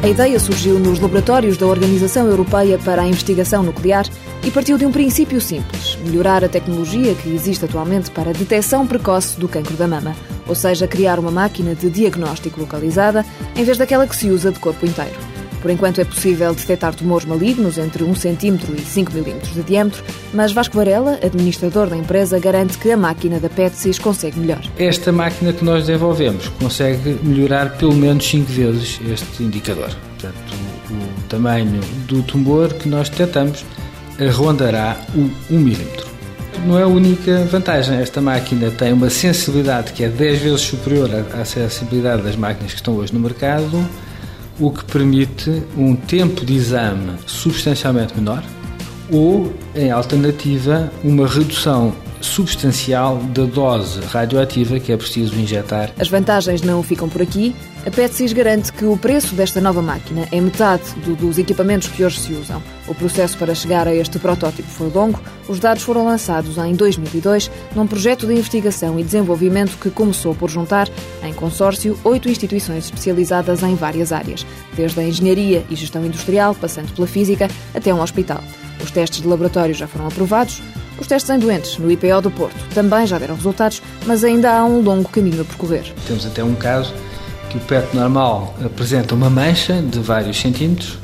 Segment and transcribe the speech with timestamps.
[0.00, 4.06] A ideia surgiu nos laboratórios da Organização Europeia para a Investigação Nuclear
[4.44, 8.86] e partiu de um princípio simples: melhorar a tecnologia que existe atualmente para a detecção
[8.86, 10.14] precoce do cancro da mama,
[10.46, 13.26] ou seja, criar uma máquina de diagnóstico localizada
[13.56, 15.37] em vez daquela que se usa de corpo inteiro.
[15.60, 20.04] Por enquanto é possível detectar tumores malignos entre 1 cm e 5 mm de diâmetro,
[20.32, 24.62] mas Vasco Varela, administrador da empresa, garante que a máquina da PETSIS consegue melhor.
[24.78, 29.90] Esta máquina que nós desenvolvemos consegue melhorar pelo menos 5 vezes este indicador.
[30.20, 30.54] Portanto,
[30.90, 33.64] o, tamanho do tumor que nós detectamos
[34.32, 36.08] rondará o 1 milímetro.
[36.66, 37.98] Não é a única vantagem.
[37.98, 42.78] Esta máquina tem uma sensibilidade que é 10 vezes superior à sensibilidade das máquinas que
[42.78, 43.86] estão hoje no mercado
[44.60, 48.42] o que permite um tempo de exame substancialmente menor
[49.10, 55.90] ou, em alternativa, uma redução substancial da dose radioativa que é preciso injetar.
[55.98, 57.54] As vantagens não ficam por aqui.
[57.86, 62.04] A PETSIS garante que o preço desta nova máquina é metade do, dos equipamentos que
[62.04, 62.62] hoje se usam.
[62.86, 65.20] O processo para chegar a este protótipo foi longo.
[65.48, 70.50] Os dados foram lançados em 2002 num projeto de investigação e desenvolvimento que começou por
[70.50, 70.88] juntar,
[71.22, 76.92] em consórcio, oito instituições especializadas em várias áreas, desde a engenharia e gestão industrial, passando
[76.94, 78.42] pela física, até um hospital.
[78.82, 80.62] Os testes de laboratório já foram aprovados.
[81.00, 84.64] Os testes em doentes no IPO do Porto também já deram resultados, mas ainda há
[84.64, 85.92] um longo caminho a percorrer.
[86.06, 86.92] Temos até um caso
[87.50, 90.98] que o PET normal apresenta uma mancha de vários centímetros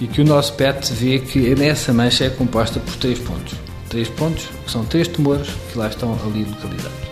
[0.00, 3.54] e que o nosso PET vê que nessa mancha é composta por três pontos.
[3.88, 7.10] Três pontos, que são três tumores que lá estão ali localizados.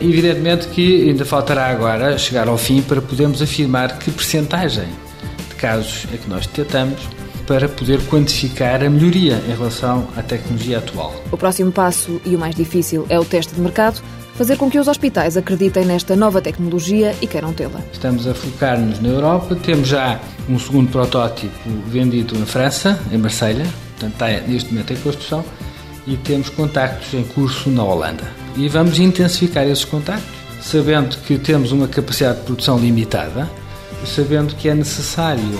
[0.00, 4.88] Evidentemente que ainda faltará agora chegar ao fim para podermos afirmar que percentagem
[5.48, 7.00] de casos é que nós detectamos
[7.48, 11.14] para poder quantificar a melhoria em relação à tecnologia atual.
[11.32, 14.02] O próximo passo e o mais difícil é o teste de mercado,
[14.34, 17.80] fazer com que os hospitais acreditem nesta nova tecnologia e queiram tê-la.
[17.90, 21.50] Estamos a focar-nos na Europa, temos já um segundo protótipo
[21.86, 23.66] vendido em França, em Marselha,
[23.98, 25.42] portanto está neste momento em construção,
[26.06, 28.24] e temos contactos em curso na Holanda.
[28.56, 33.48] E vamos intensificar esses contactos, sabendo que temos uma capacidade de produção limitada,
[34.04, 35.58] sabendo que é necessário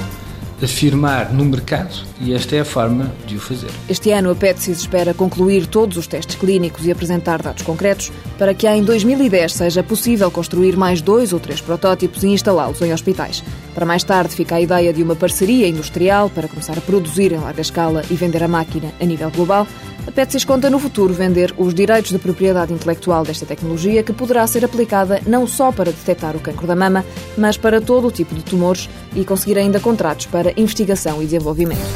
[0.62, 3.70] afirmar no mercado e esta é a forma de o fazer.
[3.88, 8.52] Este ano a PETSIS espera concluir todos os testes clínicos e apresentar dados concretos para
[8.54, 13.42] que em 2010 seja possível construir mais dois ou três protótipos e instalá-los em hospitais.
[13.74, 17.38] Para mais tarde fica a ideia de uma parceria industrial para começar a produzir em
[17.38, 19.66] larga escala e vender a máquina a nível global
[20.08, 24.46] a Petsys conta no futuro vender os direitos de propriedade intelectual desta tecnologia que poderá
[24.46, 27.04] ser aplicada não só para detectar o cancro da mama,
[27.36, 31.86] mas para todo o tipo de tumores e conseguir ainda contratos para investigação e desenvolvimento.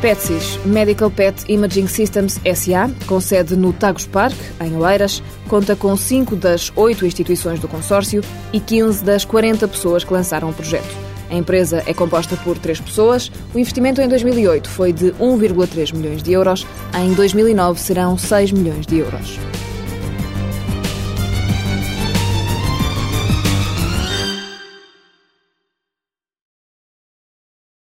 [0.00, 5.94] Petsys Medical Pet Imaging Systems SA, com sede no Tagus Park, em Oeiras, conta com
[5.94, 8.22] 5 das 8 instituições do consórcio
[8.54, 11.09] e 15 das 40 pessoas que lançaram o projeto.
[11.30, 13.30] A empresa é composta por três pessoas.
[13.54, 16.66] O investimento em 2008 foi de 1,3 milhões de euros.
[16.94, 19.38] Em 2009 serão 6 milhões de euros.